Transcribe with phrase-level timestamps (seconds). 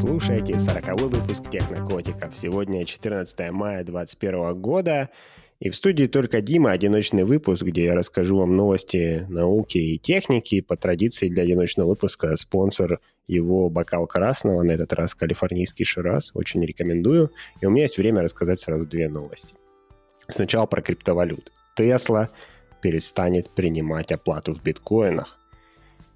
[0.00, 2.34] слушаете 40 выпуск Технокотиков.
[2.34, 5.10] Сегодня 14 мая 2021 года,
[5.58, 10.62] и в студии только Дима, одиночный выпуск, где я расскажу вам новости науки и техники.
[10.62, 16.30] По традиции для одиночного выпуска спонсор его бокал красного, на этот раз калифорнийский Шираз.
[16.32, 17.30] Очень рекомендую.
[17.60, 19.54] И у меня есть время рассказать сразу две новости.
[20.28, 21.52] Сначала про криптовалют.
[21.76, 22.30] Тесла
[22.80, 25.38] перестанет принимать оплату в биткоинах.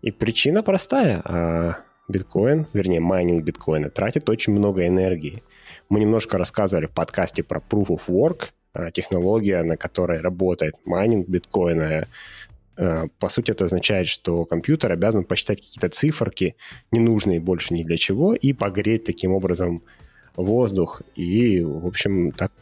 [0.00, 1.84] И причина простая.
[2.08, 5.42] Биткоин, вернее, майнинг биткоина тратит очень много энергии.
[5.88, 11.28] Мы немножко рассказывали в подкасте про Proof of Work, а, технология, на которой работает майнинг
[11.28, 12.06] биткоина.
[12.76, 16.56] А, по сути, это означает, что компьютер обязан посчитать какие-то циферки,
[16.90, 19.82] ненужные больше ни для чего, и погреть таким образом
[20.36, 21.00] воздух.
[21.14, 22.52] И, в общем, так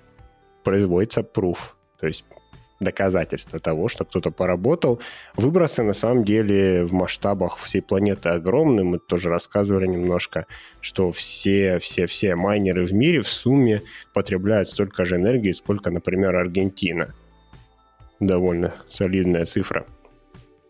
[0.63, 1.59] производится proof.
[1.99, 2.25] То есть
[2.83, 5.01] доказательство того, что кто-то поработал.
[5.37, 8.84] Выбросы на самом деле в масштабах всей планеты огромны.
[8.84, 10.47] Мы тоже рассказывали немножко,
[10.81, 16.37] что все, все, все майнеры в мире в сумме потребляют столько же энергии, сколько, например,
[16.37, 17.15] Аргентина.
[18.21, 19.87] Довольно солидная цифра.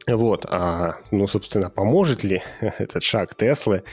[0.06, 3.84] Вот, а, ну, собственно, поможет ли этот шаг Теслы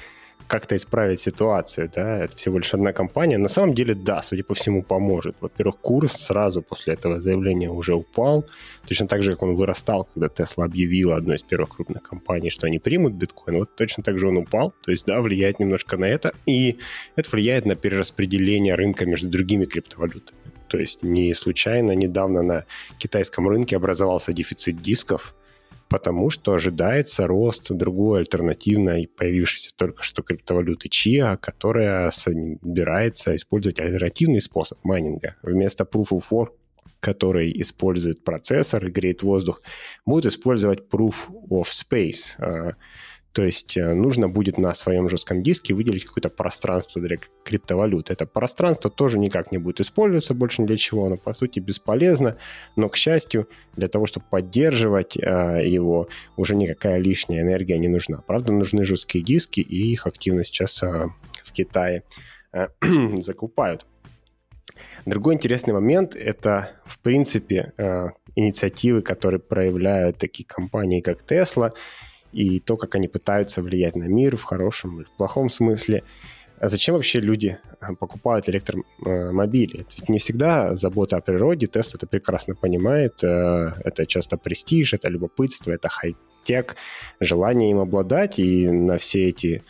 [0.50, 3.38] как-то исправить ситуацию, да, это всего лишь одна компания.
[3.38, 5.36] На самом деле, да, судя по всему, поможет.
[5.42, 8.46] Во-первых, курс сразу после этого заявления уже упал,
[8.88, 12.66] точно так же, как он вырастал, когда Tesla объявила одной из первых крупных компаний, что
[12.66, 16.06] они примут биткоин, вот точно так же он упал, то есть, да, влияет немножко на
[16.06, 16.80] это, и
[17.16, 20.40] это влияет на перераспределение рынка между другими криптовалютами.
[20.68, 22.66] То есть не случайно недавно на
[22.98, 25.36] китайском рынке образовался дефицит дисков,
[25.90, 34.40] потому что ожидается рост другой альтернативной, появившейся только что криптовалюты Chia, которая собирается использовать альтернативный
[34.40, 35.36] способ майнинга.
[35.42, 36.50] Вместо Proof of Work
[37.02, 39.62] который использует процессор и греет воздух,
[40.06, 41.16] будет использовать Proof
[41.50, 42.74] of Space, а,
[43.32, 48.10] то есть э, нужно будет на своем жестком диске выделить какое-то пространство для криптовалют.
[48.10, 52.38] Это пространство тоже никак не будет использоваться больше ни для чего, оно по сути бесполезно,
[52.76, 58.18] но, к счастью, для того, чтобы поддерживать э, его, уже никакая лишняя энергия не нужна.
[58.26, 61.10] Правда, нужны жесткие диски, и их активно сейчас э,
[61.44, 62.04] в Китае
[63.22, 63.86] закупают.
[65.06, 67.74] Другой интересный момент– это, в принципе,
[68.36, 71.72] инициативы, которые проявляют такие компании, как Tesla–
[72.32, 76.04] и то, как они пытаются влиять на мир в хорошем и в плохом смысле.
[76.60, 79.82] А зачем вообще люди э, покупают электромобили?
[79.82, 81.68] Это ведь не всегда забота о природе.
[81.68, 83.24] Тест это прекрасно понимает.
[83.24, 86.76] Э, это часто престиж, это любопытство, это хай-тек,
[87.22, 88.40] желание им обладать.
[88.40, 89.64] И на все эти,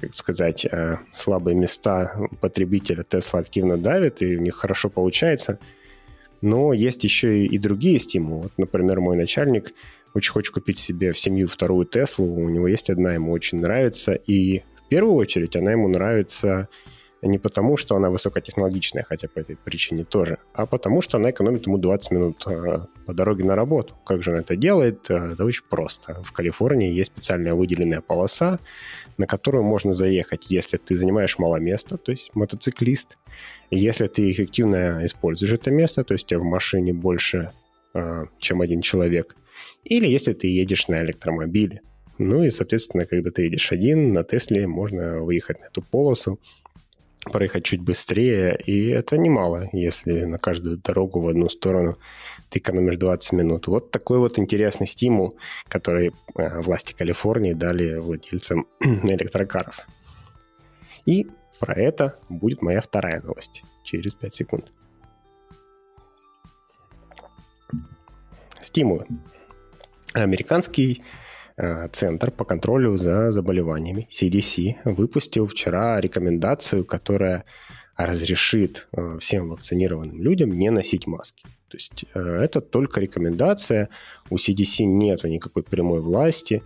[0.00, 5.58] как сказать, э, слабые места потребителя Тесла активно давит, и у них хорошо получается.
[6.42, 8.42] Но есть еще и другие стимулы.
[8.42, 9.72] Вот, например, мой начальник–
[10.14, 14.12] очень хочет купить себе в семью вторую Теслу, у него есть одна, ему очень нравится,
[14.14, 16.68] и в первую очередь она ему нравится
[17.22, 21.66] не потому, что она высокотехнологичная, хотя по этой причине тоже, а потому что она экономит
[21.66, 23.94] ему 20 минут э, по дороге на работу.
[24.04, 25.10] Как же она это делает?
[25.10, 26.22] Э, это очень просто.
[26.22, 28.60] В Калифорнии есть специальная выделенная полоса,
[29.16, 33.18] на которую можно заехать, если ты занимаешь мало места, то есть мотоциклист.
[33.70, 37.50] Если ты эффективно используешь это место, то есть у тебя в машине больше,
[37.94, 39.34] э, чем один человек–
[39.84, 41.82] или если ты едешь на электромобиле.
[42.18, 46.40] Ну и, соответственно, когда ты едешь один, на Тесле можно выехать на эту полосу,
[47.30, 51.98] проехать чуть быстрее, и это немало, если на каждую дорогу в одну сторону
[52.50, 53.68] ты экономишь 20 минут.
[53.68, 55.38] Вот такой вот интересный стимул,
[55.68, 59.86] который э, власти Калифорнии дали владельцам электрокаров.
[61.06, 61.28] И
[61.60, 64.72] про это будет моя вторая новость через 5 секунд.
[68.62, 69.06] Стимулы.
[70.14, 71.02] Американский
[71.56, 77.44] э, Центр по контролю за заболеваниями, CDC, выпустил вчера рекомендацию, которая
[77.96, 81.44] разрешит э, всем вакцинированным людям не носить маски.
[81.68, 83.88] То есть э, это только рекомендация,
[84.30, 86.62] у CDC нет никакой прямой власти,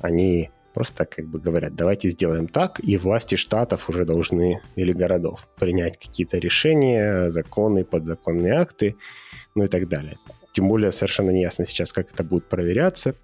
[0.00, 5.48] они просто как бы говорят, давайте сделаем так, и власти штатов уже должны, или городов,
[5.58, 8.96] принять какие-то решения, законы, подзаконные акты,
[9.54, 10.18] ну и так далее.
[10.56, 13.14] Тем более совершенно не ясно сейчас, как это будет проверяться.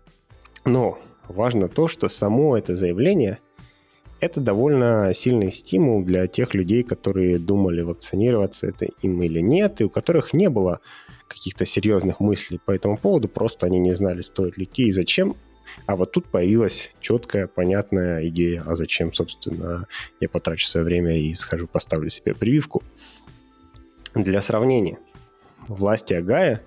[0.66, 0.98] Но
[1.28, 3.38] важно то, что само это заявление–
[4.20, 9.84] это довольно сильный стимул для тех людей, которые думали, вакцинироваться это им или нет, и
[9.84, 10.80] у которых не было
[11.26, 15.34] каких-то серьезных мыслей по этому поводу, просто они не знали, стоит ли идти и зачем.
[15.86, 19.86] А вот тут появилась четкая, понятная идея, а зачем, собственно,
[20.20, 22.82] я потрачу свое время и схожу, поставлю себе прививку.
[24.14, 24.98] Для сравнения,
[25.66, 26.62] власти Агая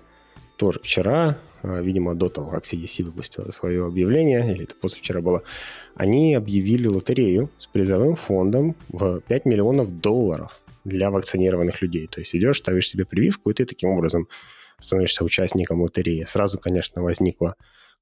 [0.56, 1.36] тоже вчера
[1.66, 5.42] а, видимо, до того, как CDC выпустила свое объявление, или это позавчера было,
[5.96, 12.06] они объявили лотерею с призовым фондом в 5 миллионов долларов для вакцинированных людей.
[12.06, 14.28] То есть идешь, ставишь себе прививку, и ты таким образом
[14.78, 16.24] становишься участником лотереи.
[16.24, 17.56] Сразу, конечно, возникла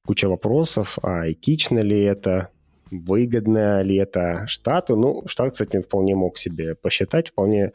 [0.04, 2.50] куча вопросов, а этично ли это,
[2.90, 4.96] выгодно ли это штату.
[4.96, 7.72] Ну, штат, кстати, вполне мог себе посчитать, вполне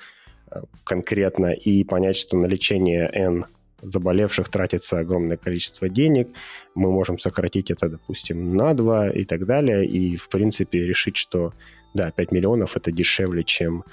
[0.52, 3.46] э, конкретно и понять, что на лечение N
[3.82, 6.30] заболевших тратится огромное количество денег,
[6.76, 11.54] мы можем сократить это, допустим, на 2 и так далее, и, в принципе, решить, что,
[11.94, 13.84] да, 5 миллионов это дешевле, чем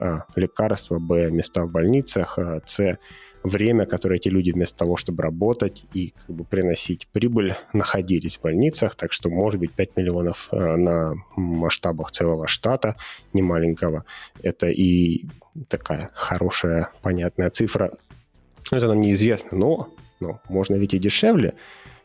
[0.00, 2.98] а, лекарства, б, места в больницах, а, с,
[3.42, 8.42] время, которое эти люди вместо того, чтобы работать и как бы приносить прибыль, находились в
[8.42, 8.94] больницах.
[8.94, 12.96] Так что, может быть, 5 миллионов э, на масштабах целого штата,
[13.32, 14.04] не маленького,
[14.42, 15.26] это и
[15.68, 17.92] такая хорошая, понятная цифра.
[18.70, 19.88] Это нам неизвестно, но,
[20.20, 21.54] но можно ведь и дешевле,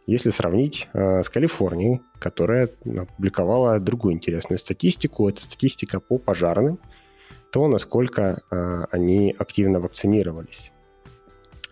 [0.06, 5.30] если сравнить э, с Калифорнией, которая опубликовала другую интересную статистику.
[5.30, 6.80] Это статистика по пожарным,
[7.51, 10.71] то, насколько э, они активно вакцинировались.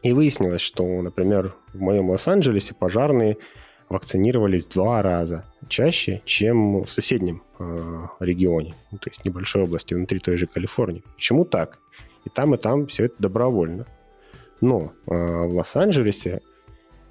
[0.04, 3.38] И выяснилось, что, например, в моем Лос-Анджелесе пожарные
[3.88, 10.20] вакцинировались два раза чаще, чем в соседнем э, регионе, ну, то есть небольшой области внутри
[10.20, 11.04] той же Калифорнии.
[11.16, 11.80] Почему так?
[12.26, 13.86] И там, и там все это добровольно.
[14.62, 16.42] Но э, в Лос-Анджелесе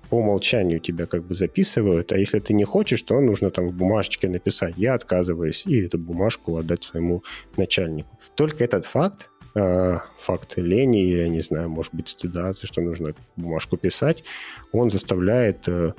[0.09, 3.73] по умолчанию тебя как бы записывают, а если ты не хочешь, то нужно там в
[3.73, 7.23] бумажечке написать «я отказываюсь» и эту бумажку отдать своему
[7.57, 8.19] начальнику.
[8.35, 13.77] Только этот факт э, факт лени, я не знаю, может быть, стыда, что нужно бумажку
[13.77, 14.25] писать,
[14.73, 15.93] он заставляет э,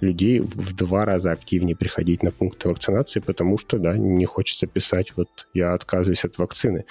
[0.00, 5.12] людей в два раза активнее приходить на пункты вакцинации, потому что, да, не хочется писать,
[5.16, 6.84] вот я отказываюсь от вакцины.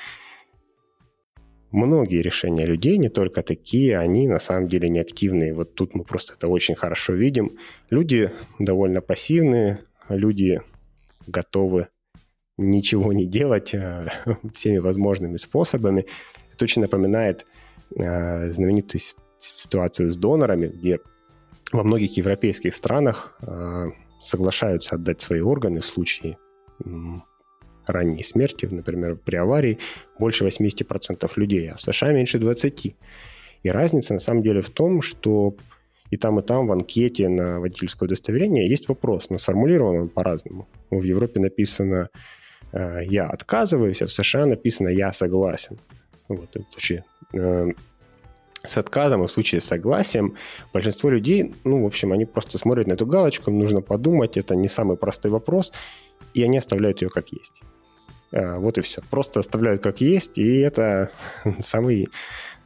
[1.72, 5.54] Многие решения людей, не только такие, они на самом деле не активные.
[5.54, 7.52] Вот тут мы просто это очень хорошо видим.
[7.92, 9.80] Люди довольно пассивные,
[10.10, 10.62] люди
[11.28, 11.88] готовы
[12.58, 14.08] ничего не делать э,
[14.54, 16.06] всеми возможными способами.
[16.54, 17.46] Это очень напоминает
[17.96, 19.02] э, знаменитую
[19.38, 21.00] ситуацию с донорами, где
[21.72, 26.38] во многих европейских странах э, соглашаются отдать свои органы в случае
[27.92, 29.78] ранней смерти, например, при аварии,
[30.20, 32.94] больше 80% людей, а в США меньше 20%.
[33.62, 35.56] И разница на самом деле в том, что
[36.12, 40.68] и там, и там в анкете на водительское удостоверение есть вопрос, но сформулирован он по-разному.
[40.90, 42.10] В Европе написано
[42.72, 45.78] Э, я отказываюсь, а в США написано я согласен.
[46.28, 47.04] Вот, в случае
[47.34, 47.68] э,
[48.64, 50.36] с отказом и в случае с согласием
[50.74, 54.68] большинство людей, ну, в общем, они просто смотрят на эту галочку, нужно подумать, это не
[54.68, 55.72] самый простой вопрос,
[56.36, 57.62] и они оставляют ее как есть.
[58.32, 59.02] Э, вот и все.
[59.10, 61.12] Просто оставляют как есть, и это
[61.60, 62.08] самый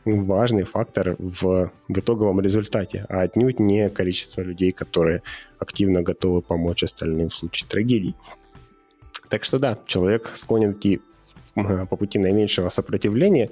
[0.05, 5.21] важный фактор в, в итоговом результате, а отнюдь не количество людей, которые
[5.59, 8.15] активно готовы помочь остальным в случае трагедий.
[9.29, 11.01] Так что да, человек склонен идти
[11.55, 13.49] по пути наименьшего сопротивления,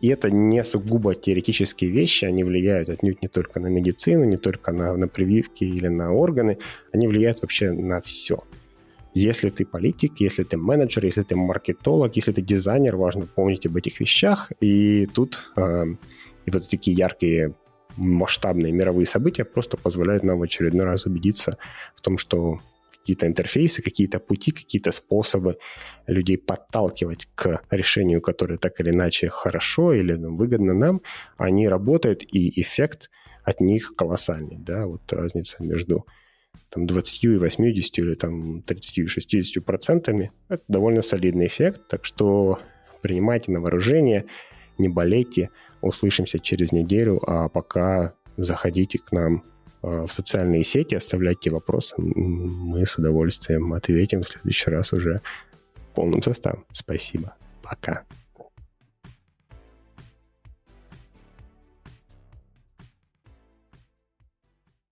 [0.00, 4.72] и это не сугубо теоретические вещи, они влияют отнюдь не только на медицину, не только
[4.72, 6.58] на, на прививки или на органы,
[6.92, 8.42] они влияют вообще на все.
[9.14, 13.76] Если ты политик, если ты менеджер, если ты маркетолог, если ты дизайнер, важно помнить об
[13.76, 14.50] этих вещах.
[14.60, 15.86] И тут э,
[16.46, 17.54] и вот такие яркие
[17.96, 21.58] масштабные мировые события просто позволяют нам в очередной раз убедиться
[21.94, 25.58] в том, что какие-то интерфейсы, какие-то пути, какие-то способы
[26.06, 31.02] людей подталкивать к решению, которое так или иначе хорошо или ну, выгодно нам,
[31.36, 33.10] они работают, и эффект
[33.44, 34.56] от них колоссальный.
[34.56, 34.86] Да?
[34.86, 36.06] Вот разница между
[36.74, 42.04] там, 20 и 80 или там, 30 и 60 процентами– это довольно солидный эффект, так
[42.04, 42.58] что
[43.00, 44.26] принимайте на вооружение,
[44.78, 45.50] не болейте,
[45.80, 49.44] услышимся через неделю, а пока заходите к нам
[49.84, 51.94] Э, в социальные сети, оставляйте вопросы.
[51.98, 55.20] Мы с удовольствием ответим в следующий раз уже
[55.94, 56.64] полным составом.
[56.72, 57.34] Спасибо.
[57.62, 58.04] Пока.